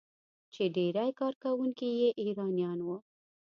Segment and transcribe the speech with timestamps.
[0.53, 2.97] چې ډیری کارکونکي یې ایرانیان وو.